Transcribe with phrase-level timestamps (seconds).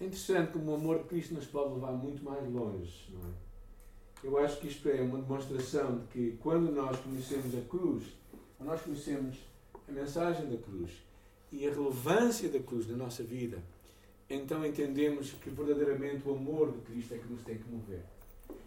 [0.00, 3.32] é interessante como o amor de Cristo nos pode levar muito mais longe, não é?
[4.22, 8.04] Eu acho que isto é uma demonstração de que quando nós conhecemos a cruz,
[8.56, 9.36] quando nós conhecemos
[9.88, 10.90] a mensagem da cruz
[11.52, 13.62] e a relevância da cruz na nossa vida,
[14.28, 18.02] então entendemos que verdadeiramente o amor de Cristo é que nos tem que mover.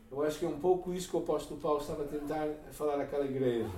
[0.09, 2.99] Eu acho que é um pouco isso que o apóstolo Paulo estava a tentar falar
[2.99, 3.69] àquela igreja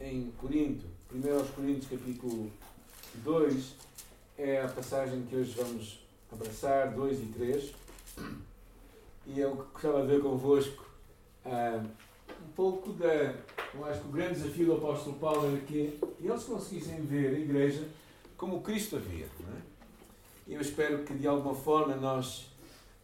[0.00, 2.50] em Corinto, 1 aos Coríntios capítulo
[3.16, 3.74] 2,
[4.38, 7.74] é a passagem que hoje vamos abraçar, 2 e 3.
[9.26, 10.84] E eu gostava de ver convosco
[11.44, 13.34] uh, um pouco da.
[13.74, 17.38] Eu acho que o grande desafio do apóstolo Paulo era que eles conseguissem ver a
[17.38, 17.86] igreja
[18.36, 19.26] como Cristo a via.
[19.26, 20.54] É?
[20.54, 22.46] Eu espero que de alguma forma nós,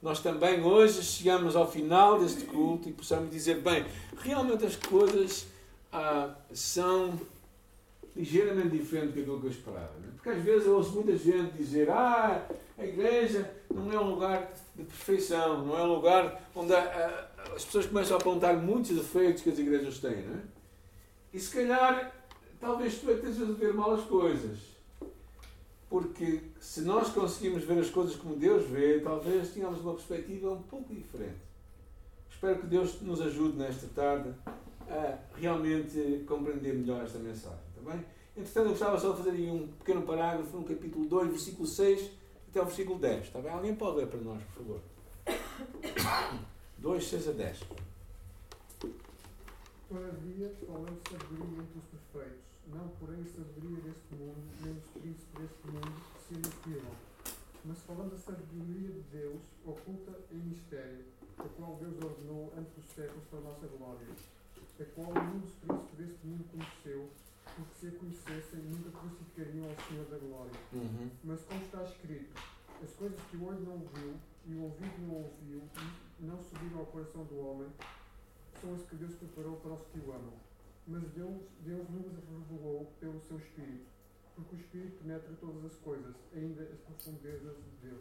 [0.00, 3.84] nós também hoje chegamos ao final deste culto e possamos dizer: bem,
[4.18, 5.46] realmente as coisas
[5.92, 7.20] ah, são
[8.14, 9.92] ligeiramente diferentes do que eu esperava.
[10.06, 10.12] É?
[10.14, 12.46] Porque às vezes eu ouço muita gente dizer: ah,
[12.78, 17.86] a igreja não é um lugar de perfeição, não é um lugar onde as pessoas
[17.86, 20.22] começam a apontar muitos defeitos que as igrejas têm.
[20.22, 20.40] Não é?
[21.32, 22.14] E se calhar,
[22.60, 24.58] talvez tu é estejas a ver mal as coisas.
[25.88, 30.62] Porque se nós conseguimos ver as coisas como Deus vê, talvez tenhamos uma perspectiva um
[30.62, 31.36] pouco diferente.
[32.30, 34.30] Espero que Deus nos ajude nesta tarde
[34.88, 37.71] a realmente compreender melhor esta mensagem.
[37.82, 38.04] Bem?
[38.36, 42.10] Entretanto, eu gostava só de fazer aí um pequeno parágrafo no capítulo 2, versículo 6
[42.48, 43.24] até o versículo 10.
[43.26, 43.52] Está bem?
[43.52, 44.80] Alguém pode ler para nós, por favor?
[46.78, 47.60] 2, 6 a 10.
[49.88, 55.66] Todavia, falando sabedoria entre os perfeitos não porém sabedoria deste mundo, nem os príncipes deste
[55.66, 56.92] mundo que se inspiram,
[57.64, 61.04] mas falando a sabedoria de Deus, oculta em mistério,
[61.38, 64.06] a qual Deus ordenou antes dos séculos para a nossa glória,
[64.80, 67.08] a qual nenhum dos príncipes deste mundo conheceu,
[67.56, 70.60] porque se a conhecessem nunca crucificariam ao Senhor da glória.
[70.72, 71.10] Uhum.
[71.24, 72.40] Mas como está escrito,
[72.82, 74.14] as coisas que o olho não viu
[74.46, 75.62] e o ouvido não ouviu
[76.20, 77.68] e não subiram ao coração do homem,
[78.60, 80.34] são as que Deus preparou para os que o amam
[80.86, 82.06] mas Deus, Deus nos
[82.50, 83.86] revelou pelo seu Espírito,
[84.34, 88.00] porque o Espírito penetra todas as coisas, ainda as profundezas de Deus.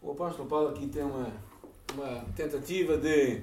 [0.00, 1.32] O apóstolo Paulo aqui tem uma,
[1.94, 3.42] uma tentativa de uh,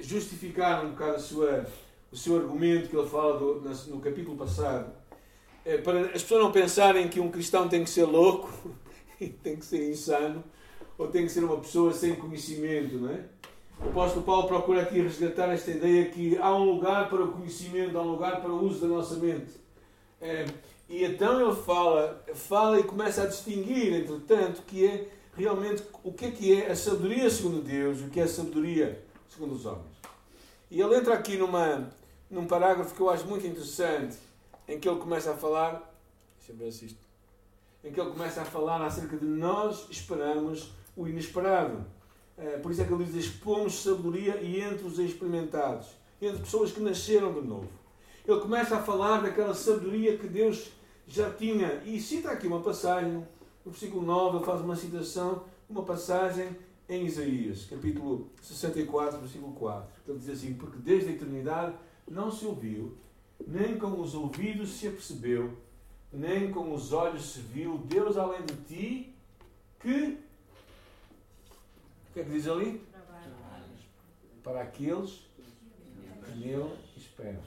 [0.00, 1.66] justificar um bocado a sua,
[2.10, 4.92] o seu argumento que ele fala do, no, capítulo passado,
[5.64, 8.50] uh, para as pessoas não pensarem que um cristão tem que ser louco,
[9.42, 10.42] tem que ser insano,
[10.96, 13.24] ou tem que ser uma pessoa sem conhecimento, não é?
[13.80, 17.96] O apóstolo Paulo procura aqui resgatar esta ideia que há um lugar para o conhecimento,
[17.96, 19.52] há um lugar para o uso da nossa mente.
[20.20, 20.46] É,
[20.88, 26.24] e então ele fala, fala e começa a distinguir, entretanto, que é realmente o que
[26.24, 29.96] é que é a sabedoria segundo Deus o que é a sabedoria segundo os homens.
[30.70, 31.88] E ele entra aqui numa,
[32.30, 34.16] num parágrafo que eu acho muito interessante,
[34.66, 35.94] em que ele começa a falar,
[36.38, 36.98] deixa eu ver se isto,
[37.82, 41.84] em que ele começa a falar acerca de nós esperamos o inesperado.
[42.36, 45.88] Eh, por isso é que ele diz: expomos sabedoria e entre os experimentados,
[46.20, 47.68] entre pessoas que nasceram de novo.
[48.26, 50.70] Ele começa a falar daquela sabedoria que Deus
[51.06, 51.82] já tinha.
[51.86, 53.26] E cita aqui uma passagem,
[53.64, 56.56] no versículo 9, ele faz uma citação, uma passagem
[56.88, 59.88] em Isaías, capítulo 64, versículo 4.
[60.06, 61.74] Ele diz assim: Porque desde a eternidade
[62.10, 62.96] não se ouviu,
[63.46, 65.56] nem com os ouvidos se apercebeu,
[66.12, 69.14] nem com os olhos se viu Deus além de ti,
[69.80, 70.18] que
[72.10, 72.82] o que é que diz ali?
[74.42, 75.22] Para aqueles
[76.24, 77.42] que nele esperam.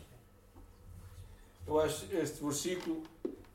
[1.67, 3.03] Eu acho que este versículo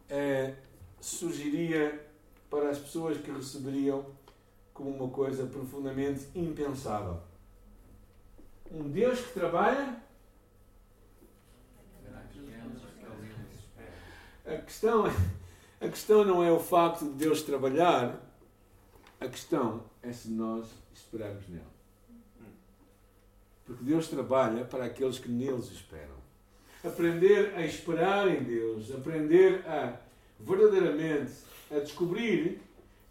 [0.08, 0.54] é,
[1.00, 2.06] surgiria
[2.50, 4.04] para as pessoas que receberiam
[4.72, 7.20] como uma coisa profundamente impensável.
[8.70, 10.05] Um Deus que trabalha.
[14.46, 15.04] A questão,
[15.80, 18.20] a questão não é o facto de Deus trabalhar,
[19.20, 21.64] a questão é se nós esperamos nele.
[23.64, 26.14] Porque Deus trabalha para aqueles que neles esperam.
[26.84, 29.98] Aprender a esperar em Deus, aprender a
[30.38, 31.32] verdadeiramente
[31.70, 32.60] a descobrir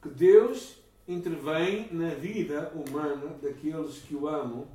[0.02, 4.68] que Deus intervém na vida humana daqueles que o amam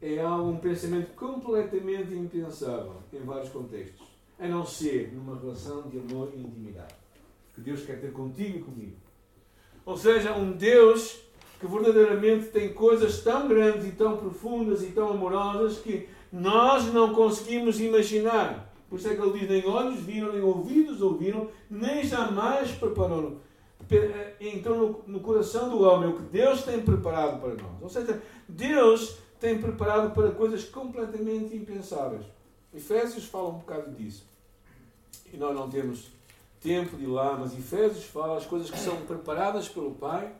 [0.00, 4.06] é algo, um pensamento completamente impensável em vários contextos,
[4.38, 7.02] a não ser numa relação de amor e intimidade
[7.54, 8.96] que Deus quer ter contigo e comigo.
[9.84, 11.20] Ou seja, um Deus
[11.60, 17.14] que verdadeiramente tem coisas tão grandes e tão profundas e tão amorosas que nós não
[17.14, 18.72] conseguimos imaginar.
[18.88, 23.36] Por isso é que ele diz: nem olhos viram, nem ouvidos ouviram, nem jamais prepararam.
[24.40, 27.82] Então, no, no coração do homem, o que Deus tem preparado para nós.
[27.82, 32.22] Ou seja, Deus tem preparado para coisas completamente impensáveis.
[32.74, 34.24] Efésios fala um bocado disso.
[35.32, 36.08] E nós não temos
[36.60, 40.32] tempo de ir lá, mas Efésios fala as coisas que são preparadas pelo Pai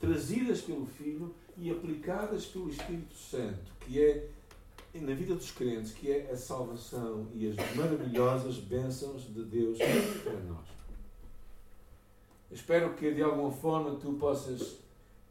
[0.00, 4.28] trazidas pelo Filho e aplicadas pelo Espírito Santo, que é
[4.94, 10.40] na vida dos crentes, que é a salvação e as maravilhosas bênçãos de Deus para
[10.40, 10.66] nós.
[12.50, 14.78] Espero que de alguma forma tu possas,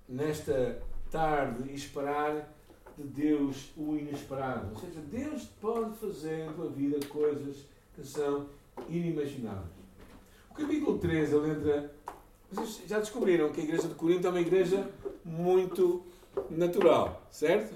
[0.07, 2.55] nesta tarde, esperar
[2.99, 4.67] de Deus o inesperado.
[4.73, 7.57] Ou seja, Deus pode fazer na tua vida coisas
[7.95, 8.47] que são
[8.89, 9.79] inimagináveis.
[10.51, 11.93] O capítulo 13, ele entra.
[12.51, 14.89] Vocês já descobriram que a igreja de Corinto é uma igreja
[15.23, 16.03] muito
[16.49, 17.75] natural, certo?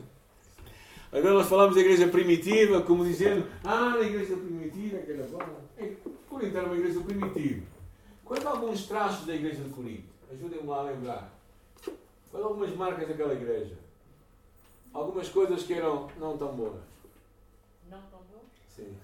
[1.12, 5.40] Agora nós falamos da igreja primitiva, como dizendo, ah, na igreja primitiva, que era bom.
[6.28, 7.62] Corinto era uma igreja primitiva.
[8.26, 10.12] Quais alguns traços da igreja de Corinto?
[10.32, 11.40] Ajudem-me lá a lembrar.
[12.32, 13.83] Quais algumas marcas daquela igreja?
[14.94, 16.82] Algumas coisas que eram não tão boas.
[17.90, 18.44] Não tão boas?
[18.70, 18.96] Sim.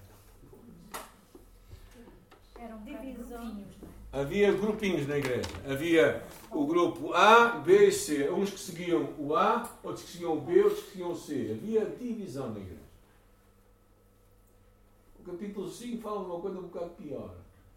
[2.58, 3.90] Eram divisões, é?
[4.12, 5.48] Havia grupinhos na igreja.
[5.68, 8.30] Havia o grupo A, B e C.
[8.30, 11.52] Uns que seguiam o A, outros que seguiam o B, outros que seguiam o C.
[11.52, 12.80] Havia divisão na igreja.
[15.20, 17.34] O capítulo 5 fala de uma coisa um bocado pior.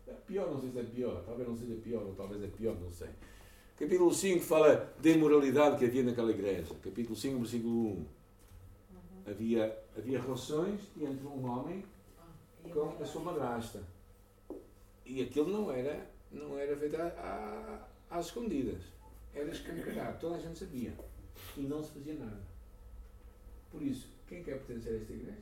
[0.07, 1.23] É pior, não sei se é pior.
[1.25, 3.09] Talvez não seja pior, ou talvez é pior, não sei.
[3.77, 6.75] Capítulo 5 fala da imoralidade que havia naquela igreja.
[6.83, 7.77] Capítulo 5, versículo 1.
[7.87, 8.05] Uhum.
[9.25, 11.83] Havia, havia relações entre um homem
[12.71, 13.81] com a sua madrasta.
[15.03, 16.95] E aquilo não era, não era feito
[18.11, 18.81] às escondidas.
[19.33, 20.19] Era escancarado.
[20.19, 20.93] Toda a gente sabia.
[21.57, 22.41] E não se fazia nada.
[23.71, 25.37] Por isso, quem quer pertencer a esta igreja?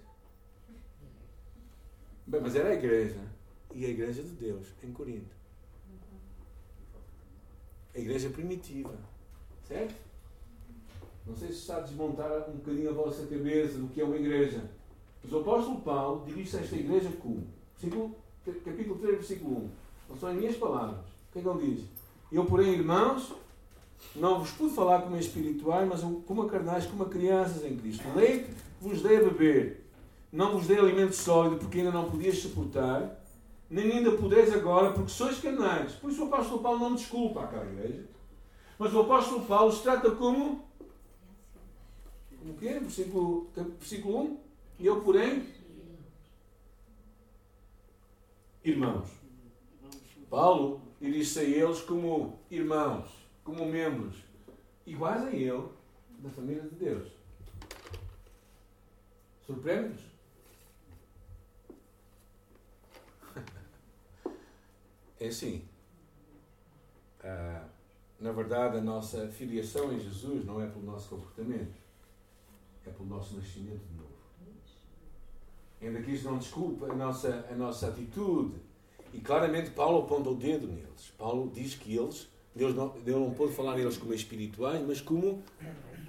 [2.25, 3.19] Bem, mas era a igreja.
[3.75, 5.40] E a igreja de Deus, em Corinto.
[7.95, 8.93] A igreja primitiva.
[9.67, 9.95] Certo?
[11.25, 14.17] Não sei se está a desmontar um bocadinho a vossa cabeça do que é uma
[14.17, 14.63] igreja.
[15.23, 17.45] Mas o apóstolo Paulo dirige-se a esta igreja como?
[18.65, 19.69] Capítulo 3, versículo 1.
[20.09, 20.99] Não são as minhas palavras.
[20.99, 21.85] O que é que ele diz?
[22.31, 23.33] Eu, porém, irmãos,
[24.15, 28.03] não vos pude falar como espirituais, mas como carnais, como crianças em Cristo.
[28.15, 28.49] Leite
[28.79, 29.85] vos dei a beber.
[30.31, 33.20] Não vos dei alimento sólido, porque ainda não podias suportar,
[33.71, 35.93] nem ainda podeis agora, porque sois carnais.
[35.93, 38.03] Por isso o apóstolo Paulo não desculpa aquela igreja.
[38.77, 40.69] Mas o apóstolo Paulo se trata como.
[42.37, 42.79] Como que é?
[42.79, 44.39] Versículo, versículo 1.
[44.79, 45.47] E eu, porém,
[48.63, 49.09] irmãos.
[50.29, 53.09] Paulo dirige-se a eles como irmãos,
[53.43, 54.15] como membros,
[54.85, 55.63] iguais a ele,
[56.19, 57.07] da família de Deus.
[59.45, 60.01] Surpreende-nos?
[65.21, 65.61] É assim.
[67.23, 67.63] Ah,
[68.19, 71.77] na verdade, a nossa filiação em Jesus não é pelo nosso comportamento,
[72.85, 74.11] é pelo nosso nascimento de novo.
[75.79, 78.55] Ainda que isto não desculpa a nossa, a nossa atitude.
[79.13, 81.13] E claramente Paulo aponta o dedo neles.
[81.17, 85.43] Paulo diz que eles, Deus não, Deus não pode falar neles como espirituais, mas como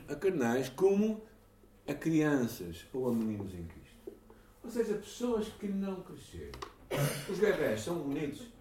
[0.09, 1.20] a carnais, como
[1.87, 4.12] a crianças ou a meninos em Cristo.
[4.62, 6.61] Ou seja, pessoas que não cresceram.
[7.29, 8.51] Os bebés são bonitos.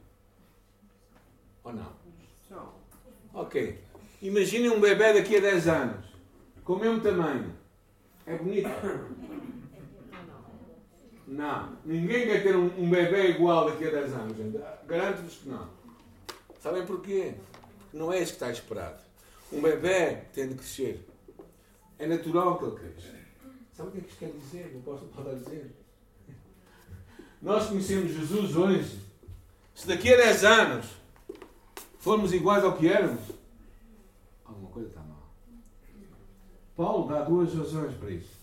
[1.63, 1.93] Ou não?
[2.47, 2.73] São.
[3.33, 3.79] Ok.
[4.21, 6.05] Imaginem um bebê daqui a 10 anos,
[6.63, 7.55] com o mesmo tamanho.
[8.25, 8.69] É bonito?
[11.27, 11.77] Não.
[11.85, 14.59] Ninguém quer ter um, um bebê igual daqui a 10 anos, gente.
[14.85, 15.69] Garanto-vos que não.
[16.59, 17.33] Sabem porquê?
[17.93, 19.01] Não é isso que está esperado.
[19.51, 21.07] Um bebê tem de crescer.
[21.97, 23.15] É natural que ele cresça.
[23.74, 24.71] Sabe o que é que isto quer dizer?
[24.74, 25.71] Não posso falar dizer.
[27.41, 29.00] Nós conhecemos Jesus hoje.
[29.74, 30.86] Se daqui a 10 anos
[32.01, 33.22] formos iguais ao que éramos,
[34.43, 35.29] alguma coisa está mal.
[36.75, 38.41] Paulo dá duas razões para isso.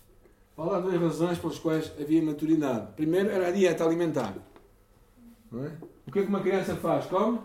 [0.57, 2.93] Paulo dá duas razões pelas quais havia maturidade.
[2.95, 4.35] Primeiro era a dieta alimentar.
[5.53, 5.71] É?
[6.07, 7.07] O que é que uma criança faz?
[7.07, 7.41] Come?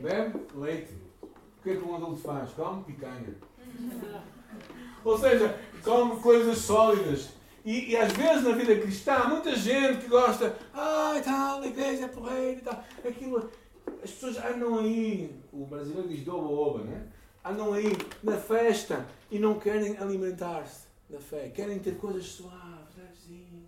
[0.00, 0.94] Bebe leite.
[1.22, 2.50] O que é que um adulto faz?
[2.52, 3.34] Come picanha.
[5.04, 7.30] Ou seja, come coisas sólidas.
[7.64, 11.66] E, e, às vezes na vida cristã há muita gente que gosta, ah, tal, a
[11.66, 12.84] igreja é porreira e tal.
[13.04, 13.50] Aquilo,
[14.06, 17.08] as pessoas andam aí, o brasileiro diz oba-oba, né?
[17.44, 17.90] Andam aí
[18.22, 21.48] na festa e não querem alimentar-se da fé.
[21.48, 23.66] Querem ter coisas suaves, levezinhas.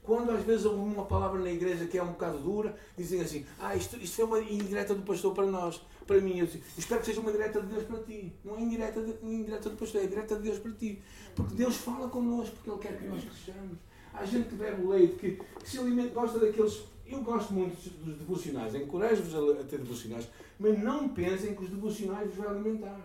[0.00, 3.44] Quando às vezes ouvem uma palavra na igreja que é um bocado dura, dizem assim:
[3.58, 6.40] Ah, isto, isto foi uma indireta do pastor para nós, para mim.
[6.40, 8.32] Eu espero que seja uma direta de Deus para ti.
[8.44, 11.00] Não é indireta, de, indireta do pastor, é direta de Deus para ti.
[11.36, 13.78] Porque Deus fala connosco, porque Ele quer que nós cresçamos.
[14.12, 17.74] Há gente que bebe leite, que, que se alimenta, gosta daqueles eu gosto muito
[18.04, 20.28] dos devocionais, encorajo-vos a, ter devocionais,
[20.60, 23.00] mas não pensem que os devocionais vos vão alimentar.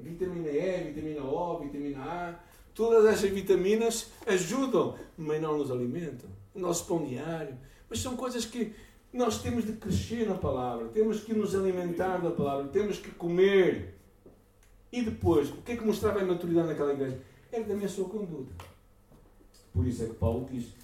[0.00, 2.34] Vitamina E, vitamina O, vitamina A,
[2.74, 6.30] todas essas vitaminas ajudam, mas não nos alimentam.
[6.54, 7.58] O nosso pão diário.
[7.90, 8.74] Mas são coisas que
[9.12, 13.94] nós temos de crescer na palavra, temos que nos alimentar da palavra, temos que comer.
[14.90, 17.20] E depois, o que é que mostrava a maturidade naquela igreja?
[17.50, 18.52] Era também a sua conduta.
[19.72, 20.74] Por isso é que Paulo diz: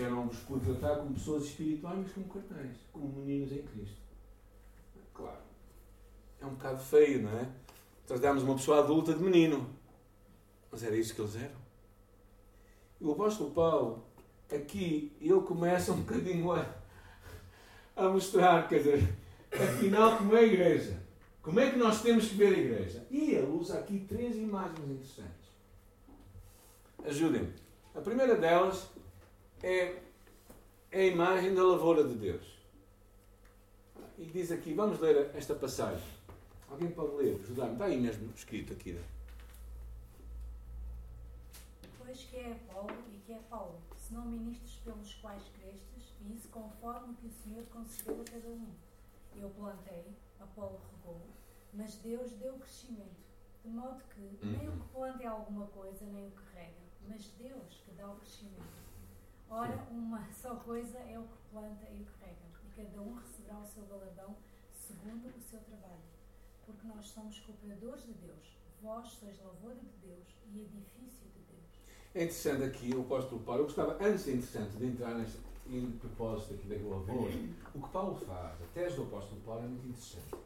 [0.00, 3.96] eram-vos por tratar como pessoas espirituais, mas como carnais, como meninos em Cristo.
[5.12, 5.42] Claro,
[6.40, 7.48] é um bocado feio, não é?
[8.06, 9.68] Tratámos uma pessoa adulta de menino.
[10.70, 11.62] Mas era isso que eles eram.
[13.00, 14.04] E o apóstolo Paulo,
[14.50, 16.64] aqui, ele começa um bocadinho a,
[17.96, 19.14] a mostrar, quer dizer,
[19.52, 21.02] afinal, como é a igreja.
[21.42, 23.06] Como é que nós temos que ver a igreja?
[23.10, 25.50] E ele usa aqui três imagens interessantes.
[27.04, 27.52] Ajudem-me.
[27.94, 28.88] A primeira delas
[29.62, 29.96] é,
[30.90, 32.44] é a imagem da lavoura de Deus.
[34.16, 36.04] E diz aqui, vamos ler esta passagem.
[36.70, 37.72] Alguém pode ler, ajudar-me?
[37.72, 38.92] Está aí mesmo escrito aqui.
[38.92, 39.02] Né?
[41.98, 45.91] Pois que é Paulo e que é Paulo, senão ministros pelos quais crestes,
[46.30, 48.74] isso conforme o que o Senhor concedeu a cada um.
[49.34, 51.20] Eu plantei, Apolo regou,
[51.72, 53.22] mas Deus deu crescimento,
[53.62, 57.28] de modo que nem o que planta é alguma coisa, nem o que rega, mas
[57.38, 58.82] Deus que dá o crescimento.
[59.48, 63.14] Ora, uma só coisa é o que planta e o que rega, e cada um
[63.14, 64.36] receberá o seu galardão
[64.72, 66.02] segundo o seu trabalho.
[66.66, 71.82] Porque nós somos cooperadores de Deus, vós sois lavoura de Deus e edifício de Deus.
[72.14, 75.16] É interessante aqui o apóstolo Paulo, eu gostava, antes interessante, de entrar
[75.66, 77.32] neste em propósito aqui da lavoura,
[77.74, 80.42] o que Paulo faz, a tese do apóstolo Paulo é muito interessante.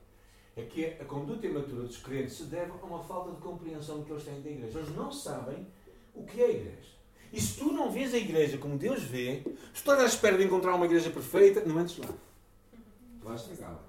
[0.57, 4.11] É que a conduta imatura dos crentes se deve a uma falta de compreensão que
[4.11, 4.79] eles têm da igreja.
[4.79, 5.67] Eles não sabem
[6.15, 6.97] o que é a igreja.
[7.33, 9.43] E se tu não vês a igreja como Deus vê,
[9.75, 12.07] se tu estás à espera de encontrar uma igreja perfeita, não entres lá.
[12.07, 13.83] Tu vais estragá-la.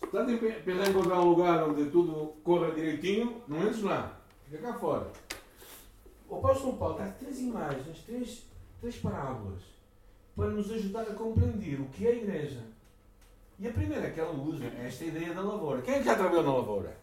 [0.00, 4.20] Se estás a pensar em encontrar um lugar onde tudo corra direitinho, não entres lá.
[4.44, 5.10] Fica cá fora.
[6.28, 8.42] O apóstolo Paulo dá três imagens, três,
[8.80, 9.62] três parábolas,
[10.36, 12.62] para nos ajudar a compreender o que é a igreja.
[13.58, 15.80] E a primeira que ela usa é esta ideia da lavoura.
[15.80, 16.96] Quem é que já trabalhou na lavoura?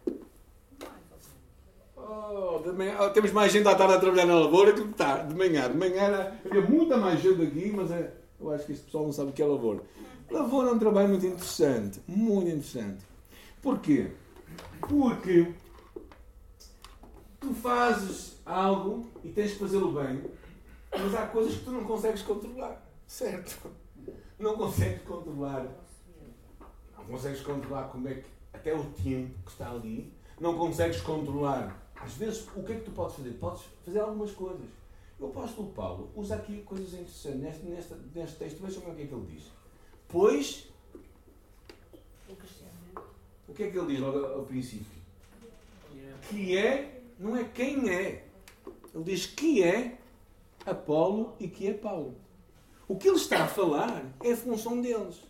[1.95, 5.29] Oh, manhã, oh, temos mais gente à tarde a trabalhar na lavoura que de, tarde,
[5.29, 5.71] de manhã.
[5.71, 9.13] De manhã havia muita mais gente aqui, mas é, eu acho que este pessoal não
[9.13, 9.81] sabe o que é lavoura.
[10.29, 12.01] Lavoura é um trabalho muito interessante.
[12.07, 13.03] Muito interessante.
[13.61, 14.11] Porquê?
[14.81, 15.53] Porque
[17.39, 20.21] tu fazes algo e tens que fazê-lo bem,
[20.99, 22.85] mas há coisas que tu não consegues controlar.
[23.07, 23.71] Certo?
[24.39, 25.67] Não consegues controlar.
[26.97, 28.33] Não consegues controlar como é que.
[28.53, 30.13] Até o tempo que está ali.
[30.39, 33.31] Não consegues controlar às vezes, o que é que tu podes fazer?
[33.31, 34.67] Podes fazer algumas coisas.
[35.17, 38.61] O apóstolo Paulo usa aqui coisas interessantes neste, neste, neste texto.
[38.61, 39.43] Vejam o que é que ele diz.
[40.09, 40.67] Pois.
[43.47, 45.01] O que é que ele diz logo ao princípio?
[46.29, 48.27] Que é, não é quem é.
[48.93, 49.97] Ele diz que é
[50.65, 52.15] Apolo e que é Paulo.
[52.87, 55.21] O que ele está a falar é a função deles.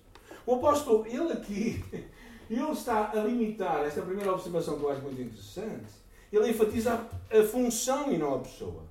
[0.45, 1.83] O apóstolo, ele aqui,
[2.49, 6.03] ele está a limitar esta primeira observação que eu acho muito interessante
[6.37, 6.93] ele enfatiza
[7.31, 8.83] a, função e não a pessoa.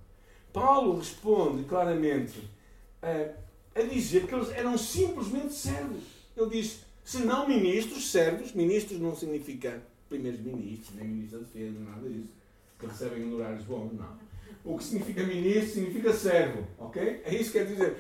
[0.53, 2.49] Paulo responde claramente
[3.03, 6.05] a, a dizer que eles eram simplesmente servos.
[6.37, 11.81] Ele diz, se não ministros, servos, ministros não significa primeiros ministros, nem ministros da defesa,
[11.81, 12.33] nada disso,
[12.79, 14.32] que recebem honorários bons, não.
[14.65, 17.23] O que significa ministro significa servo, ok?
[17.25, 17.97] É isso que quer dizer.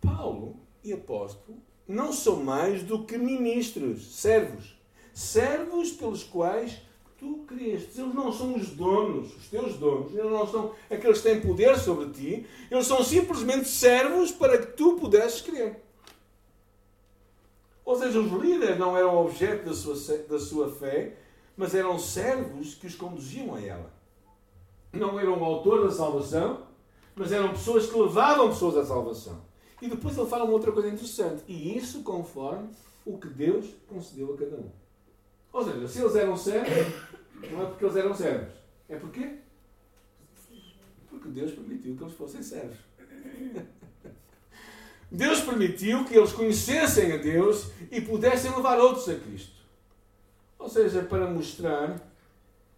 [0.00, 4.78] Paulo e apóstolo não são mais do que ministros, servos.
[5.12, 6.80] Servos pelos quais
[7.18, 7.98] tu crestes.
[7.98, 11.76] Eles não são os donos, os teus donos, eles não são aqueles que têm poder
[11.78, 15.82] sobre ti, eles são simplesmente servos para que tu pudesses crer.
[17.84, 21.16] Ou seja, os líderes não eram objeto da sua, da sua fé,
[21.56, 23.99] mas eram servos que os conduziam a ela.
[24.92, 26.66] Não eram o autor da salvação,
[27.14, 29.40] mas eram pessoas que levavam pessoas à salvação.
[29.80, 31.42] E depois ele fala uma outra coisa interessante.
[31.46, 32.68] E isso conforme
[33.04, 34.70] o que Deus concedeu a cada um.
[35.52, 36.94] Ou seja, se eles eram servos,
[37.50, 38.54] não é porque eles eram servos.
[38.88, 39.38] É porque?
[41.08, 42.76] Porque Deus permitiu que eles fossem servos.
[45.10, 49.60] Deus permitiu que eles conhecessem a Deus e pudessem levar outros a Cristo.
[50.56, 52.09] Ou seja, para mostrar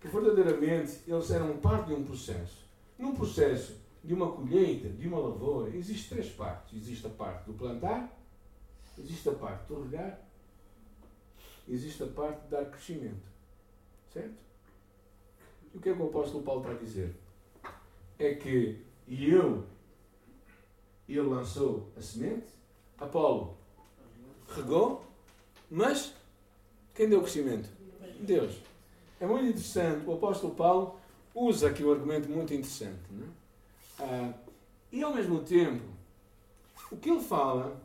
[0.03, 2.67] que verdadeiramente eles eram parte de um processo.
[2.99, 6.77] Num processo de uma colheita, de uma lavoura, existem três partes.
[6.77, 8.15] Existe a parte do plantar,
[8.99, 10.21] existe a parte do regar
[11.69, 13.31] existe a parte de dar crescimento.
[14.13, 14.35] Certo?
[15.73, 17.15] E o que é que o apóstolo Paulo está a dizer?
[18.19, 19.65] É que eu,
[21.09, 22.47] ele lançou a semente,
[22.99, 23.57] Apolo
[24.49, 25.05] regou,
[25.71, 26.15] mas
[26.95, 27.69] quem deu o crescimento?
[28.21, 28.61] Deus.
[29.23, 30.05] É muito interessante.
[30.05, 30.97] O apóstolo Paulo
[31.33, 32.99] usa aqui um argumento muito interessante.
[34.01, 34.03] É?
[34.03, 34.35] ah,
[34.91, 35.85] e ao mesmo tempo,
[36.91, 37.81] o que ele fala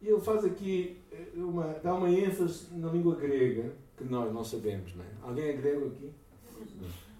[0.00, 4.42] E ele faz aqui, eh, uma, dá uma ênfase na língua grega, que nós não
[4.42, 5.08] sabemos, não é?
[5.22, 6.10] Alguém é grego aqui?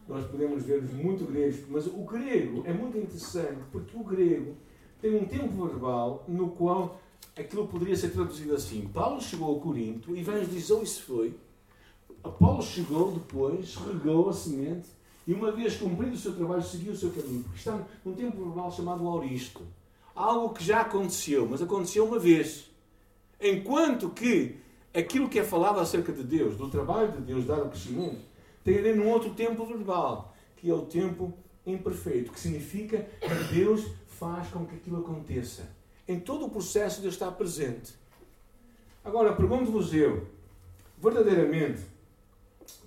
[0.09, 4.57] Nós podemos ver muito gregos, mas o grego é muito interessante porque o grego
[5.03, 6.99] tem um tempo verbal no qual
[7.37, 8.89] aquilo poderia ser traduzido assim.
[8.89, 10.25] Paulo chegou a Corinto, e
[10.87, 11.35] se foi.
[12.23, 14.89] Apolo chegou depois, regou a semente
[15.27, 17.43] e uma vez cumprido o seu trabalho, seguiu o seu caminho.
[17.45, 19.63] Porque está num tempo verbal chamado auristo.
[20.15, 22.71] Algo que já aconteceu, mas aconteceu uma vez.
[23.41, 24.57] Enquanto que
[24.93, 28.19] aquilo que é falado acerca de Deus, do trabalho de Deus dado ao crescimento,
[28.65, 31.33] tem a ver num outro tempo verbal, que é o tempo
[31.67, 35.71] imperfeito, que significa que Deus faz com que aquilo aconteça.
[36.07, 37.95] Em todo o processo Deus está presente.
[39.05, 40.27] Agora, pergunto-vos eu,
[41.01, 41.81] verdadeiramente,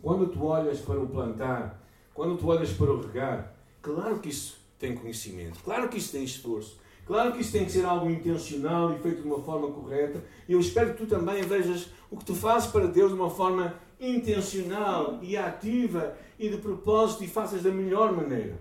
[0.01, 1.81] quando tu olhas para o plantar,
[2.13, 6.23] quando tu olhas para o regar, claro que isso tem conhecimento, claro que isso tem
[6.23, 10.23] esforço, claro que isso tem que ser algo intencional e feito de uma forma correta.
[10.47, 13.29] E eu espero que tu também vejas o que tu fazes para Deus de uma
[13.29, 18.59] forma intencional e ativa e de propósito e faças da melhor maneira.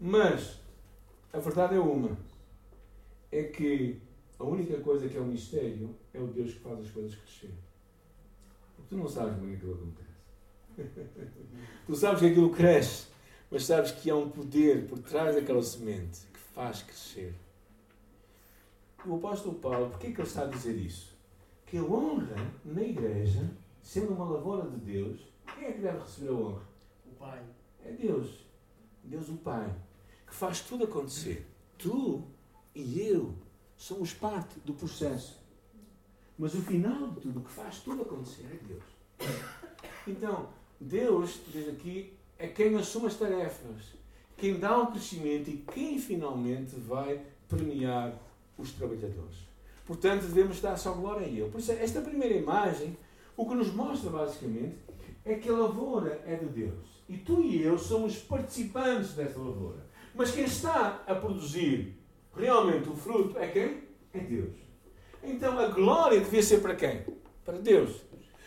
[0.00, 0.60] Mas
[1.32, 2.16] a verdade é uma:
[3.30, 4.00] é que
[4.38, 7.54] a única coisa que é um mistério é o Deus que faz as coisas crescer.
[8.76, 10.13] Porque tu não sabes bem aquilo que acontece.
[11.86, 13.06] tu sabes que aquilo cresce,
[13.50, 17.34] mas sabes que há um poder por trás daquela semente que faz crescer.
[19.06, 21.14] O apóstolo Paulo, porquê que ele está a dizer isso?
[21.66, 23.50] Que a honra na igreja,
[23.82, 25.20] sendo uma lavoura de Deus,
[25.54, 26.62] quem é que deve receber a honra?
[27.06, 27.42] O Pai.
[27.84, 28.46] É Deus.
[29.02, 29.74] Deus o Pai.
[30.26, 31.46] Que faz tudo acontecer.
[31.76, 32.22] Tu
[32.74, 33.34] e eu
[33.76, 35.38] somos parte do processo.
[36.38, 38.84] Mas o final de tudo, o que faz tudo acontecer, é Deus.
[40.06, 40.48] Então,
[40.80, 43.94] Deus, diz aqui, é quem assume as tarefas,
[44.36, 48.12] quem dá o crescimento e quem finalmente vai premiar
[48.58, 49.44] os trabalhadores.
[49.86, 51.50] Portanto, devemos dar só glória a Ele.
[51.50, 52.96] Por isso, esta primeira imagem,
[53.36, 54.76] o que nos mostra basicamente
[55.24, 57.02] é que a lavoura é de Deus.
[57.08, 59.84] E tu e eu somos participantes desta lavoura.
[60.14, 61.96] Mas quem está a produzir
[62.34, 63.82] realmente o fruto é quem?
[64.12, 64.54] É Deus.
[65.22, 67.04] Então a glória devia ser para quem?
[67.44, 68.02] Para Deus.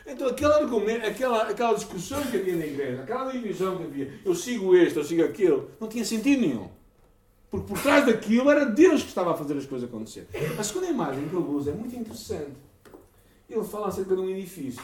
[0.08, 4.34] Então aquele argumento, aquela, aquela discussão que havia na igreja, aquela divisão que havia, eu
[4.34, 6.70] sigo este, eu sigo aquele, não tinha sentido nenhum.
[7.52, 10.28] Porque por trás daquilo era Deus que estava a fazer as coisas acontecer.
[10.58, 12.56] A segunda imagem que ele usa é muito interessante.
[13.50, 14.84] Ele fala acerca de um edifício.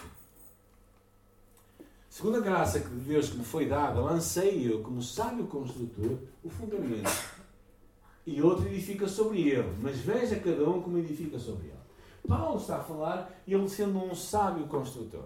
[2.09, 6.49] Segundo a graça de Deus que me foi dada, lancei eu, como sábio construtor, o
[6.49, 7.09] fundamento.
[8.25, 9.73] E outro edifica sobre ele.
[9.81, 11.72] Mas veja cada um como edifica sobre ele.
[12.27, 15.25] Paulo está a falar, ele sendo um sábio construtor.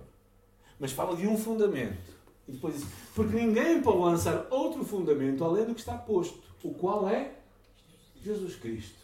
[0.80, 1.98] Mas fala de um fundamento.
[2.48, 6.74] E depois diz, porque ninguém pode lançar outro fundamento além do que está posto, o
[6.74, 7.36] qual é
[8.24, 8.98] Jesus Cristo.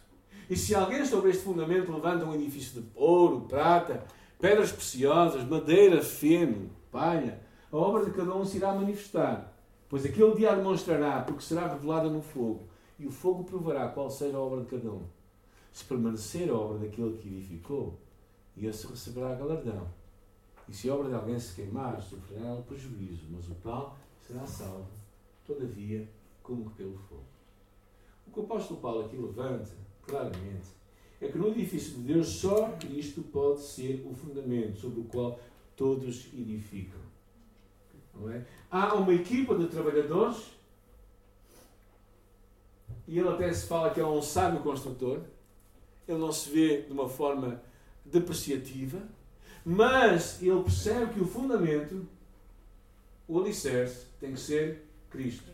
[0.50, 4.04] E se alguém sobre este fundamento levanta um edifício de ouro, prata,
[4.40, 7.40] pedras preciosas, madeira, feno, palha,
[7.72, 9.54] a obra de cada um se irá manifestar.
[9.90, 14.38] Pois aquele dia demonstrará, porque será revelada no fogo, e o fogo provará qual seja
[14.38, 15.04] a obra de cada um
[15.74, 18.00] se permanecer a obra daquele que edificou,
[18.56, 19.88] esse receberá galardão.
[20.70, 24.46] E se a obra de alguém se queimar, sofrerá ela prejuízo, mas o tal será
[24.46, 24.88] salvo,
[25.46, 26.08] todavia,
[26.44, 27.24] como que pelo fogo.
[28.28, 29.72] O que o apóstolo Paulo aqui levanta,
[30.06, 30.70] claramente,
[31.20, 35.40] é que no edifício de Deus só Cristo pode ser o fundamento sobre o qual
[35.76, 37.02] todos edificam.
[38.30, 38.46] É?
[38.70, 40.52] Há uma equipa de trabalhadores,
[43.08, 45.22] e ele até se fala que é um sábio construtor,
[46.08, 47.62] ele não se vê de uma forma
[48.06, 49.00] depreciativa,
[49.66, 52.06] mas ele percebe que o fundamento,
[53.28, 55.52] o alicerce, tem que ser Cristo.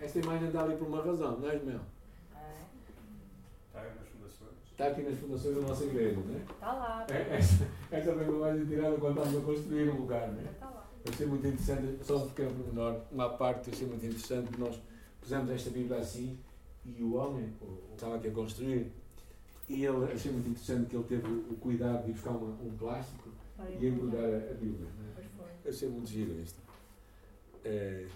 [0.00, 1.80] Esta imagem está ali por uma razão, não é, Mel?
[3.68, 4.50] Está aí nas fundações.
[4.70, 6.38] Está aqui nas fundações da nossa igreja, não é?
[6.38, 7.06] Está lá.
[7.10, 10.44] É, Esta, esta foi uma imagem tirada quando estávamos a construir um lugar, não é?
[10.44, 10.88] Está lá.
[11.04, 14.60] Eu achei muito interessante, só um pequeno pormenor, uma parte, eu achei muito interessante que
[14.60, 14.80] nós
[15.20, 16.38] pusemos esta Bíblia assim
[16.84, 18.92] e o homem, o, o que estava aqui a construir,
[19.68, 22.76] e ele achei muito interessante que ele teve o cuidado de ir buscar uma, um
[22.78, 23.28] plástico
[23.80, 24.88] e embrulhar a, a Bíblia.
[24.88, 25.12] É?
[25.14, 25.70] Pois foi.
[25.70, 26.58] Achei muito giro isto.
[27.64, 28.06] É,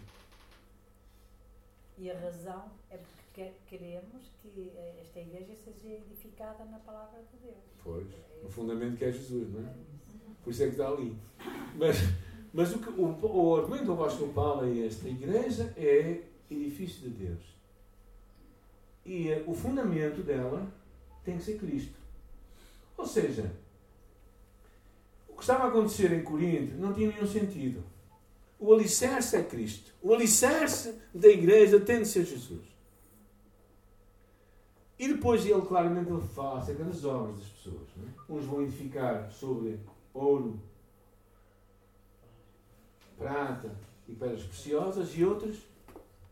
[1.98, 7.20] E a razão é porque que- queremos que eh, esta igreja seja edificada na palavra
[7.20, 7.56] de Deus.
[7.82, 8.50] pois, É no isso.
[8.50, 9.64] fundamento que é Jesus, não é?
[9.70, 9.74] É.
[10.42, 11.16] Por isso é que está ali.
[11.76, 11.96] Mas,
[12.52, 13.04] mas o, que, o,
[13.36, 17.42] o argumento do apóstolo Paulo é este: a igreja é edifício de Deus.
[19.04, 20.66] E eh, o fundamento dela
[21.24, 21.94] tem que ser Cristo.
[22.96, 23.52] Ou seja,
[25.28, 27.82] o que estava a acontecer em Corinto não tinha nenhum sentido.
[28.58, 29.92] O alicerce é Cristo.
[30.00, 32.62] O alicerce da igreja tem de ser Jesus.
[34.98, 37.88] E depois ele claramente ele fala acerca das obras das pessoas.
[37.98, 38.32] É?
[38.32, 39.80] Uns vão edificar sobre
[40.14, 40.60] ouro,
[43.18, 43.74] prata
[44.08, 45.72] e pedras preciosas e outros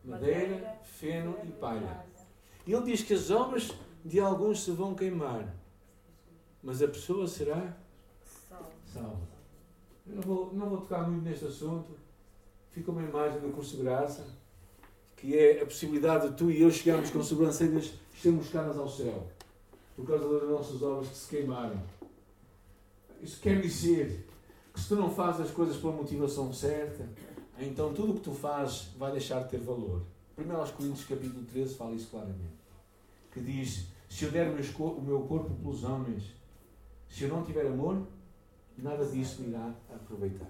[0.03, 2.05] madeira, feno e palha.
[2.65, 3.71] E ele diz que as obras
[4.03, 5.55] de alguns se vão queimar,
[6.61, 7.77] mas a pessoa será
[8.85, 9.31] salva.
[10.07, 11.95] Eu não vou, não vou tocar muito neste assunto.
[12.71, 14.25] Fica uma imagem do curso de graça,
[15.15, 19.27] que é a possibilidade de tu e eu chegarmos com sobrancelhas sermos caras ao céu,
[19.95, 21.81] por causa das nossas obras que se queimaram.
[23.21, 24.27] Isso quer dizer
[24.73, 27.07] que se tu não fazes as coisas pela motivação certa,
[27.59, 30.01] então tudo o que tu fazes vai deixar de ter valor.
[30.37, 32.60] 1 aos Coríntios capítulo 13 fala isso claramente.
[33.31, 36.23] Que diz, se eu der o meu corpo pelos homens,
[37.07, 38.05] se eu não tiver amor,
[38.77, 40.49] nada disso me irá aproveitar.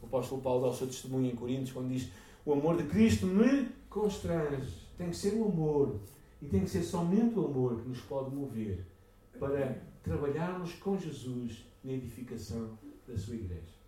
[0.00, 2.10] O apóstolo Paulo dá o seu testemunho em Coríntios quando diz,
[2.44, 4.86] o amor de Cristo me constrange.
[4.96, 6.00] Tem que ser o amor.
[6.40, 8.84] E tem que ser somente o amor que nos pode mover
[9.38, 13.78] para trabalharmos com Jesus na edificação da sua igreja.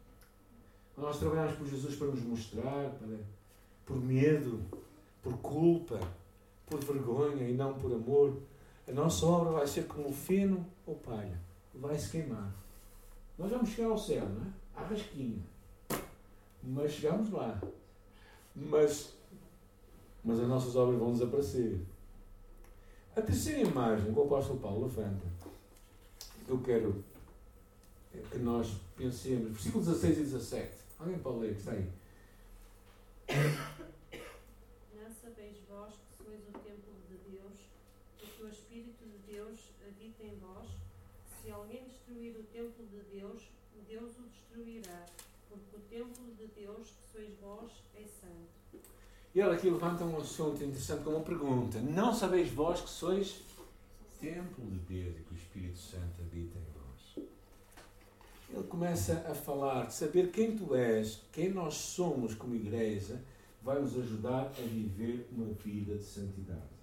[0.96, 3.18] Nós trabalhamos por Jesus para nos mostrar, para,
[3.86, 4.60] por medo,
[5.22, 6.00] por culpa,
[6.70, 8.38] por vergonha e não por amor.
[8.88, 11.38] A nossa obra vai ser como feno ou palha,
[11.74, 12.52] vai se queimar.
[13.38, 14.50] Nós vamos chegar ao céu, não é?
[14.76, 15.42] À rasquinha.
[16.62, 17.60] Mas chegamos lá.
[18.54, 19.14] Mas,
[20.24, 21.80] mas as nossas obras vão desaparecer.
[23.16, 25.26] A terceira imagem que o apóstolo Paulo levanta,
[26.48, 27.04] eu quero
[28.30, 30.70] que nós pensemos, versículos 16 e 17.
[30.98, 31.90] Alguém pode ler que está aí?
[34.94, 37.54] Não sabeis vós que sois o templo de Deus
[38.22, 39.58] e que o Espírito de Deus
[40.20, 40.68] habita em vós?
[41.42, 43.42] Se alguém destruir o templo de Deus,
[43.88, 45.06] Deus o destruirá,
[45.48, 48.84] porque o templo de Deus que sois vós é santo.
[49.34, 51.80] E ela aqui levanta um assunto interessante com uma pergunta.
[51.80, 53.40] Não sabeis vós que sois
[54.20, 57.30] templo de Deus e que o Espírito Santo habita em vós?
[58.52, 63.22] ele começa a falar de saber quem tu és, quem nós somos como igreja,
[63.62, 66.80] vai nos ajudar a viver uma vida de santidade.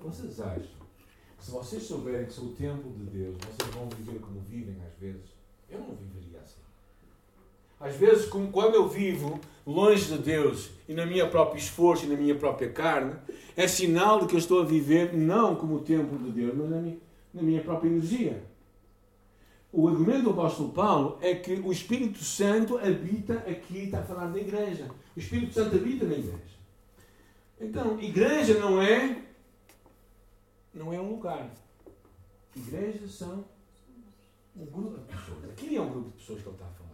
[0.00, 0.85] Vocês acham
[1.40, 4.98] se vocês souberem que sou o templo de Deus, vocês vão viver como vivem às
[5.00, 5.22] vezes?
[5.70, 6.60] Eu não viveria assim.
[7.78, 12.08] Às vezes, como quando eu vivo longe de Deus e na minha própria esforço e
[12.08, 13.14] na minha própria carne,
[13.56, 16.70] é sinal de que eu estou a viver não como o templo de Deus, mas
[16.70, 16.98] na minha,
[17.34, 18.42] na minha própria energia
[19.76, 24.28] o argumento do apóstolo Paulo é que o Espírito Santo habita aqui, está a falar
[24.28, 24.88] da igreja.
[25.14, 26.56] O Espírito Santo habita na igreja.
[27.60, 29.18] Então, igreja não é
[30.76, 31.50] não é um lugar.
[32.54, 33.44] Igrejas são
[34.54, 35.44] um grupo de pessoas.
[35.50, 36.86] Aqui é um grupo de pessoas que ele está a falar.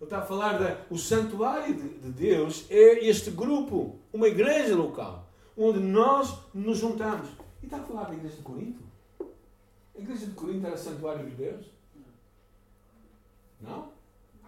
[0.00, 4.74] Ele está a falar da o santuário de, de Deus é este grupo, uma igreja
[4.76, 7.28] local, onde nós nos juntamos.
[7.62, 8.82] E está a falar da igreja de Corinto?
[9.20, 11.66] A igreja de Corinto era santuário de Deus?
[13.60, 13.92] Não?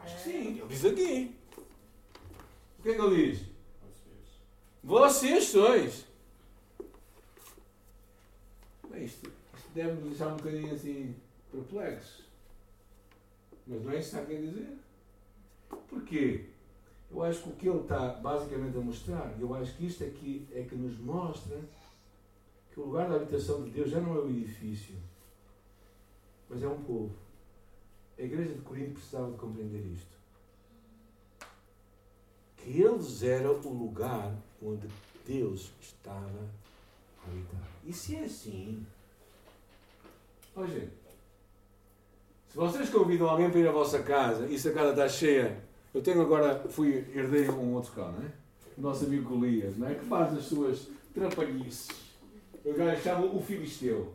[0.01, 0.59] Acho que sim.
[0.59, 1.37] Ele diz aqui.
[2.79, 3.47] O que é que ele diz?
[4.83, 6.12] Vocês sois.
[8.99, 11.15] Isto, isto deve me deixar um bocadinho assim
[11.51, 12.25] perplexo.
[13.67, 14.79] Mas não é isso que está a querer dizer.
[15.89, 16.47] Porquê?
[17.11, 20.47] Eu acho que o que ele está basicamente a mostrar, eu acho que isto aqui
[20.53, 21.61] é que nos mostra
[22.73, 24.97] que o lugar da habitação de Deus já não é o edifício,
[26.49, 27.15] mas é um povo.
[28.19, 30.17] A igreja de Corinto precisava de compreender isto.
[32.57, 34.89] Que eles eram o lugar onde
[35.27, 36.49] Deus estava
[37.85, 38.87] E se é assim,
[40.55, 40.93] ó gente,
[42.49, 45.59] se vocês convidam alguém para ir à vossa casa e se a casa está cheia,
[45.93, 48.31] eu tenho agora, fui, herdei um outro cão, não é?
[48.79, 49.95] O nosso amigo Golias, não é?
[49.95, 51.89] Que faz as suas trapalhices.
[52.65, 54.13] Eu já chamo o Filisteu.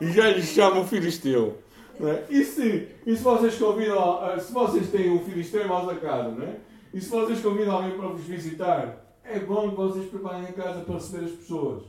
[0.00, 1.58] e já lhe chama o Filisteu.
[2.00, 2.26] É?
[2.28, 6.44] E, se, e se vocês convidam, se vocês têm um Filisteu em vossa casa, não
[6.44, 6.56] é?
[6.94, 10.84] E se vocês convidam alguém para vos visitar, é bom que vocês preparem a casa
[10.84, 11.82] para receber as pessoas.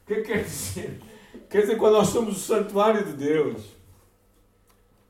[0.00, 1.02] O que é que quer dizer?
[1.50, 3.62] Quer dizer, quando nós somos o santuário de Deus,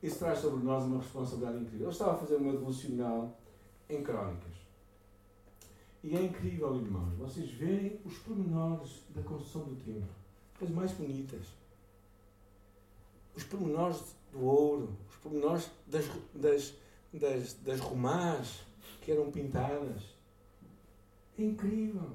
[0.03, 1.87] isso traz sobre nós uma responsabilidade incrível.
[1.87, 3.39] Eu estava a fazer uma devocional
[3.89, 4.51] em Crónicas.
[6.03, 10.09] E é incrível, irmãos, vocês verem os pormenores da construção do templo.
[10.61, 11.45] As mais bonitas.
[13.33, 16.73] Os pormenores do ouro, os pormenores das, das,
[17.13, 18.61] das, das romãs
[19.01, 20.01] que eram pintadas.
[21.37, 22.11] É incrível.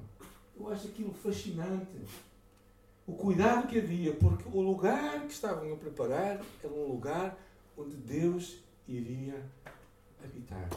[0.59, 1.97] Eu acho aquilo fascinante.
[3.07, 7.37] O cuidado que havia, porque o lugar que estavam a preparar era um lugar
[7.77, 9.43] onde Deus iria
[10.23, 10.69] habitar.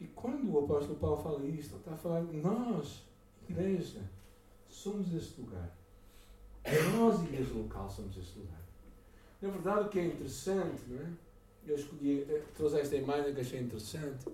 [0.00, 3.02] E quando o apóstolo Paulo fala isto, está a falar, nós,
[3.48, 4.00] igreja,
[4.68, 5.70] somos este lugar.
[6.96, 8.62] Nós, igreja local, somos esse lugar.
[9.40, 11.08] Na verdade, o que é interessante, não é?
[11.66, 14.26] Eu escolhi, eh, trouxe esta imagem que achei interessante,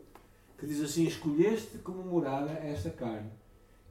[0.56, 3.30] que diz assim: Escolheste como morada esta carne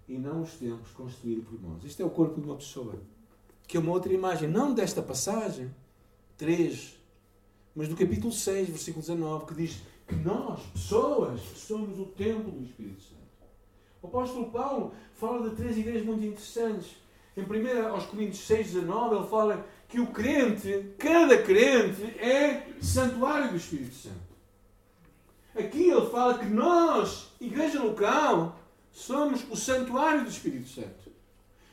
[0.08, 1.84] e não os templos construídos por mãos.
[1.84, 2.96] Isto é o corpo de uma pessoa.
[3.68, 5.70] Que é uma outra imagem, não desta passagem,
[6.38, 6.98] 3,
[7.76, 12.64] mas do capítulo 6, versículo 19, que diz que nós, pessoas, somos o templo do
[12.64, 13.18] Espírito Santo.
[14.02, 16.96] O apóstolo Paulo fala de três ideias muito interessantes.
[17.38, 23.52] Em 1 aos Coríntios 6, 19, ele fala que o crente, cada crente, é santuário
[23.52, 24.28] do Espírito Santo.
[25.56, 28.60] Aqui ele fala que nós, igreja local,
[28.92, 31.12] somos o santuário do Espírito Santo.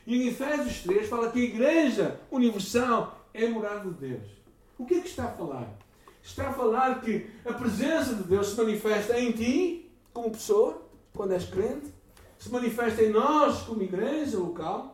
[0.06, 4.28] E em Efésios 3 fala que a igreja universal é morada de Deus.
[4.78, 5.66] O que é que está a falar?
[6.22, 10.82] Está a falar que a presença de Deus se manifesta em ti, como pessoa,
[11.14, 11.86] quando és crente,
[12.38, 14.93] se manifesta em nós, como igreja local,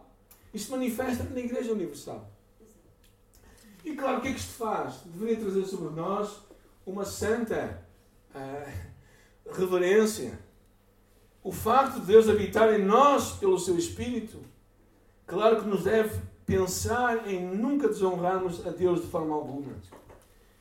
[0.58, 2.30] se manifesta na igreja universal.
[3.84, 5.00] E claro, o que é que isto faz?
[5.04, 6.40] Deveria trazer sobre nós
[6.84, 7.82] uma santa
[8.34, 10.38] uh, reverência.
[11.42, 14.38] O facto de Deus habitar em nós pelo seu Espírito,
[15.26, 19.72] claro que nos deve pensar em nunca desonrarmos a Deus de forma alguma.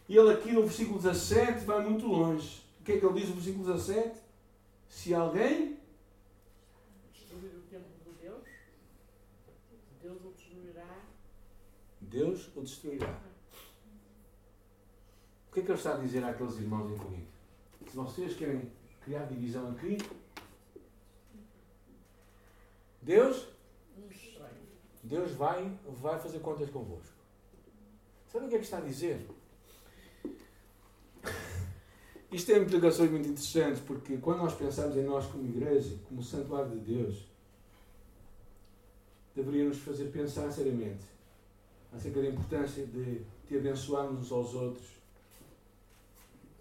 [0.08, 2.64] E ele aqui no versículo 17 vai muito longe.
[2.80, 4.20] O que é que ele diz no versículo 17?
[4.88, 5.78] Se alguém
[7.14, 8.44] destruir o templo de Deus,
[10.02, 10.88] Deus o destruirá.
[12.10, 13.22] Deus o destruirá.
[15.48, 17.32] O que é que ele está a dizer àqueles irmãos em Corinto?
[17.88, 19.98] Se vocês querem criar divisão aqui,
[23.02, 23.48] Deus,
[25.04, 27.18] Deus vai, vai fazer contas convosco.
[28.32, 29.28] Sabe o que é que está a dizer?
[32.32, 36.70] Isto tem implicações muito interessantes, porque quando nós pensamos em nós como igreja, como santuário
[36.70, 37.26] de Deus,
[39.36, 41.19] deveria nos fazer pensar seriamente
[41.94, 44.88] acerca da importância de, de abençoarmos uns aos outros,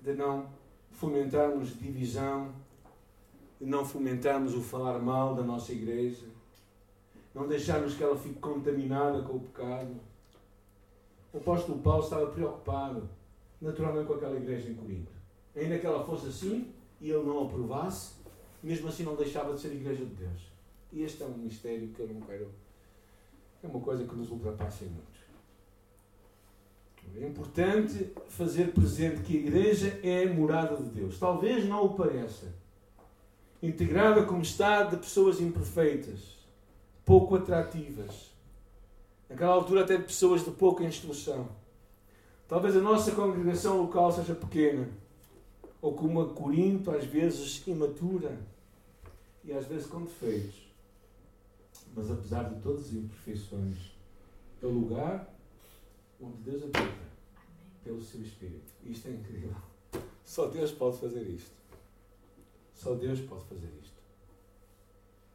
[0.00, 0.48] de não
[0.92, 2.52] fomentarmos divisão,
[3.60, 6.26] de não fomentarmos o falar mal da nossa igreja,
[7.34, 9.94] não deixarmos que ela fique contaminada com o pecado.
[11.32, 13.08] O apóstolo Paulo estava preocupado,
[13.60, 15.12] naturalmente, com aquela igreja em Corinto.
[15.54, 18.14] Ainda que ela fosse assim e ele não aprovasse,
[18.62, 20.48] mesmo assim não deixava de ser igreja de Deus.
[20.92, 22.48] E este é um mistério que eu não quero.
[23.62, 25.17] É uma coisa que nos ultrapassa muito.
[27.16, 31.18] É importante fazer presente que a igreja é a morada de Deus.
[31.18, 32.54] Talvez não o pareça.
[33.62, 36.36] Integrada como está de pessoas imperfeitas,
[37.04, 38.30] pouco atrativas.
[39.28, 41.48] Naquela altura, até de pessoas de pouca instrução.
[42.46, 44.88] Talvez a nossa congregação local seja pequena,
[45.82, 48.38] ou como a Corinto, às vezes imatura
[49.44, 50.68] e às vezes com defeitos.
[51.94, 53.76] Mas apesar de todas as imperfeições,
[54.62, 55.28] é lugar
[56.20, 57.08] onde Deus habita
[57.84, 58.72] pelo seu Espírito.
[58.84, 59.54] Isto é incrível.
[60.24, 61.56] Só Deus pode fazer isto.
[62.74, 63.96] Só Deus pode fazer isto.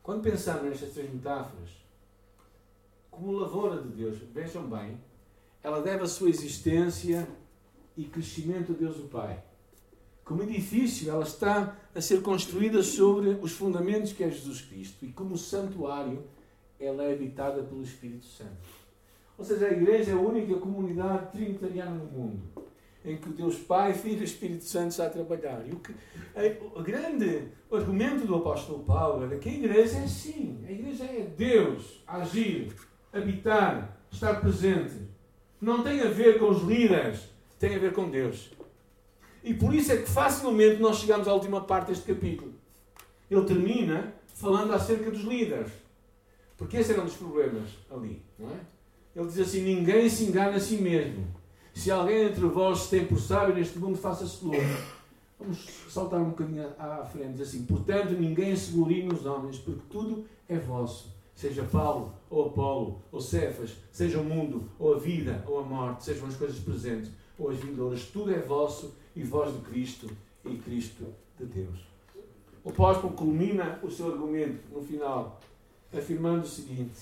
[0.02, 1.70] Quando pensamos nestas três metáforas,
[3.10, 5.00] como lavoura de Deus, vejam bem,
[5.62, 7.28] ela deve a sua existência
[7.96, 9.44] e crescimento a Deus o Pai.
[10.26, 15.06] Como edifício, ela está a ser construída sobre os fundamentos que é Jesus Cristo.
[15.06, 16.24] E como santuário,
[16.80, 18.83] ela é habitada pelo Espírito Santo.
[19.38, 22.54] Ou seja, a igreja é a única comunidade trinitariana no mundo
[23.06, 25.62] em que o Deus Pai, Filho e Espírito Santo está a trabalhar.
[25.68, 25.94] E o, que,
[26.74, 30.64] o grande argumento do apóstolo Paulo era que a igreja é assim.
[30.66, 32.74] A igreja é Deus agir,
[33.12, 34.94] habitar, estar presente.
[35.60, 38.52] Não tem a ver com os líderes, tem a ver com Deus.
[39.44, 42.54] E por isso é que facilmente nós chegamos à última parte deste capítulo.
[43.30, 45.72] Ele termina falando acerca dos líderes.
[46.58, 48.73] Porque esse era um dos problemas ali, não é?
[49.16, 51.26] Ele diz assim: Ninguém se engana a si mesmo.
[51.74, 54.62] Se alguém entre vós tem por sábio neste mundo, faça-se louco.
[55.40, 57.34] Vamos saltar um bocadinho à frente.
[57.34, 61.12] Diz assim: Portanto, ninguém se glorie nos homens, porque tudo é vosso.
[61.36, 66.04] Seja Paulo, ou Apolo, ou Cefas, seja o mundo, ou a vida, ou a morte,
[66.04, 70.10] sejam as coisas presentes, ou as vindouras, tudo é vosso e vós de Cristo
[70.46, 71.06] e Cristo
[71.40, 71.80] de Deus.
[72.64, 75.42] O apóstolo culmina o seu argumento no final,
[75.92, 77.02] afirmando o seguinte: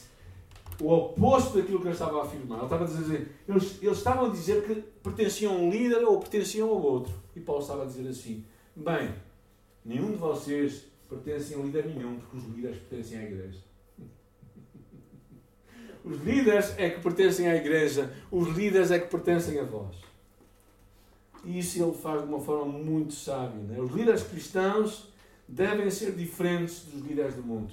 [0.82, 2.58] o oposto daquilo que ele estava a afirmar.
[2.58, 6.20] Ele estava a dizer, eles, eles estavam a dizer que pertenciam a um líder ou
[6.20, 7.14] pertenciam ao outro.
[7.36, 8.44] E Paulo estava a dizer assim:
[8.76, 9.14] bem,
[9.86, 13.60] nenhum de vocês pertence a um líder nenhum, porque os líderes pertencem à igreja.
[16.04, 19.96] Os líderes é que pertencem à igreja, os líderes é que pertencem a vós.
[21.44, 23.62] E isso ele faz de uma forma muito sábia.
[23.62, 23.80] Né?
[23.80, 25.14] Os líderes cristãos
[25.48, 27.72] devem ser diferentes dos líderes do mundo.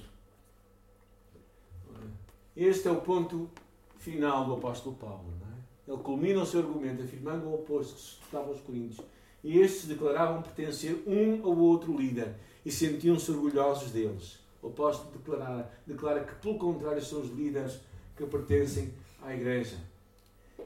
[2.61, 3.49] Este é o ponto
[3.99, 5.23] final do apóstolo Paulo.
[5.87, 5.91] É?
[5.91, 8.99] Ele culmina o seu argumento afirmando o oposto que se estavam os coríntios.
[9.41, 14.39] E estes declaravam pertencer um ao outro líder e sentiam-se orgulhosos deles.
[14.61, 17.79] O apóstolo declara, declara que, pelo contrário, são os líderes
[18.17, 19.77] que pertencem à igreja.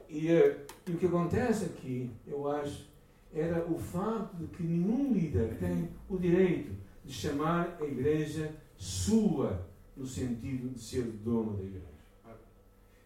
[0.08, 2.88] E, eh, e o que acontece aqui, eu acho,
[3.32, 6.72] era o facto de que nenhum líder tem o direito
[7.04, 9.64] de chamar a igreja sua,
[9.96, 11.94] no sentido de ser dono da igreja.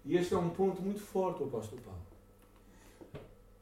[0.05, 2.01] E este é um ponto muito forte do apóstolo Paulo.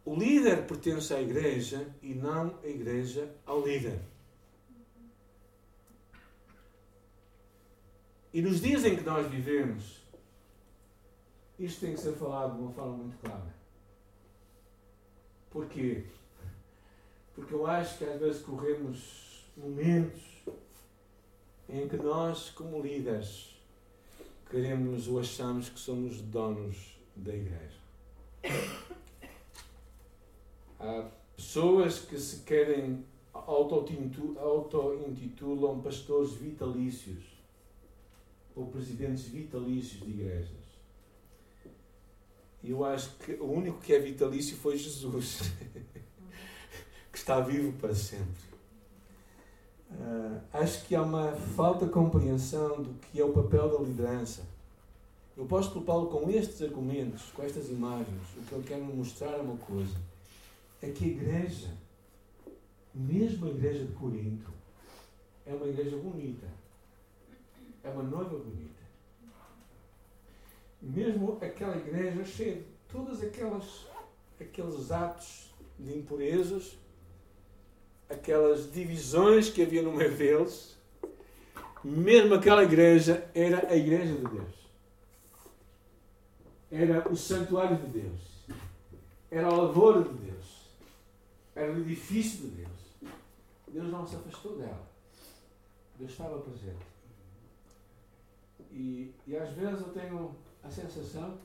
[0.04, 4.00] O líder pertence à igreja e não a igreja ao líder.
[8.32, 10.00] E nos dias em que nós vivemos,
[11.58, 13.54] isto tem que ser falado de uma forma muito clara.
[15.50, 16.04] Porquê?
[17.34, 20.22] Porque eu acho que às vezes corremos momentos
[21.68, 23.57] em que nós, como líderes,
[24.50, 27.76] queremos ou achamos que somos donos da igreja.
[30.79, 37.24] Há pessoas que se querem auto-intitulam pastores vitalícios
[38.55, 40.66] ou presidentes vitalícios de igrejas.
[42.62, 45.40] Eu acho que o único que é vitalício foi Jesus,
[47.12, 48.45] que está vivo para sempre.
[49.90, 54.42] Uh, acho que há uma falta de compreensão do que é o papel da liderança.
[55.37, 59.40] O apóstolo Paulo, com estes argumentos, com estas imagens, o que ele quer mostrar é
[59.40, 59.96] uma coisa:
[60.83, 61.68] é que a igreja,
[62.94, 64.51] mesmo a igreja de Corinto,
[65.44, 66.46] é uma igreja bonita.
[67.85, 68.75] É uma noiva bonita.
[70.83, 73.87] Mesmo aquela igreja cheia de aquelas
[74.40, 76.77] aqueles atos de impurezas,
[78.09, 80.77] aquelas divisões que havia no meio deles,
[81.83, 84.57] mesmo aquela igreja era a igreja de Deus.
[86.71, 88.21] Era o santuário de Deus.
[89.31, 90.71] Era a lavoura de Deus.
[91.55, 93.12] Era o edifício de Deus.
[93.69, 94.87] Deus não se afastou dela.
[95.99, 96.87] Deus estava presente.
[98.73, 101.38] E, e às vezes eu tenho a sensação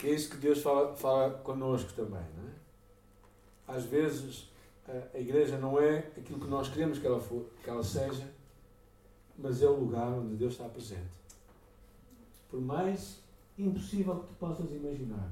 [0.00, 2.52] que é isso que Deus fala, fala connosco também, não é?
[3.70, 4.48] Às vezes
[5.14, 8.28] a igreja não é aquilo que nós queremos que ela, for, que ela seja,
[9.38, 11.20] mas é o lugar onde Deus está presente.
[12.50, 13.20] Por mais
[13.56, 15.30] impossível que tu possas imaginar.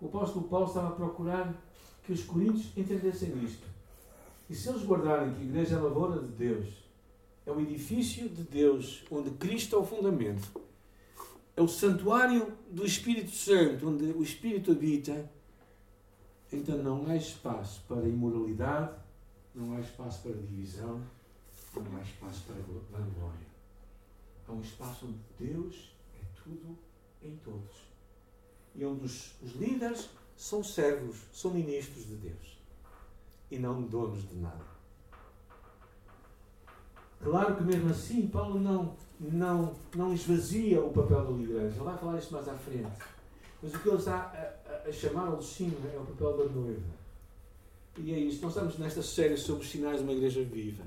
[0.00, 1.54] O apóstolo Paulo estava a procurar
[2.04, 3.66] que os coríntios entendessem isto.
[4.50, 6.68] E se eles guardarem que a igreja é a lavoura de Deus,
[7.46, 10.60] é o edifício de Deus, onde Cristo é o fundamento,
[11.56, 15.30] é o santuário do Espírito Santo, onde o Espírito habita,
[16.56, 18.94] então não há espaço para imoralidade,
[19.54, 21.02] não há espaço para divisão,
[21.74, 22.56] não há espaço para
[22.90, 23.46] vanglória.
[24.48, 26.76] Há um espaço onde Deus é tudo
[27.22, 27.84] em todos.
[28.74, 32.58] E onde os, os líderes são servos, são ministros de Deus.
[33.50, 34.74] E não donos de nada.
[37.22, 41.76] Claro que mesmo assim Paulo não, não, não esvazia o papel da liderança.
[41.76, 42.92] Ele vai falar isso mais à frente.
[43.62, 47.04] Mas o que ele está a, a chamar ao destino é o papel da noiva.
[47.98, 48.42] E é isto.
[48.42, 50.84] Nós estamos nesta série sobre os sinais de uma igreja viva.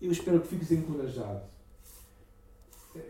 [0.00, 1.42] Eu espero que fiques encorajado.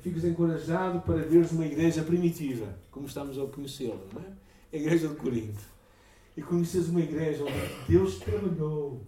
[0.01, 4.33] Fiques encorajado para veres uma igreja primitiva, como estamos a conhecê-la, não é?
[4.73, 5.63] A igreja de Corinto.
[6.37, 9.01] E conheces uma igreja onde Deus trabalhou.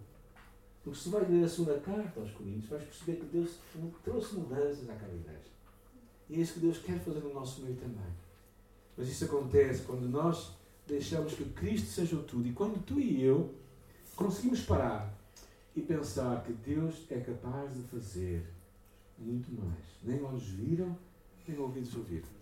[0.83, 3.59] Porque se vais ler a segunda carta aos Coríntios, vais perceber que Deus
[4.03, 5.49] trouxe mudanças àquela igreja.
[6.29, 8.13] E é isso que Deus quer fazer no nosso meio também.
[8.95, 10.53] Mas isso acontece quando nós
[10.89, 12.47] deixamos que Cristo seja o tudo.
[12.47, 13.53] E quando tu e eu
[14.15, 15.13] conseguimos parar
[15.75, 18.43] e pensar que Deus é capaz de fazer
[19.17, 19.85] muito mais.
[20.03, 20.97] Nem olhos viram,
[21.47, 22.38] nem ouvidos ouviram.